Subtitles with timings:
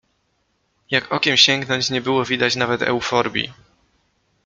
[0.91, 3.53] Jak okiem sięgnąć, nie było widać nawet euforbii.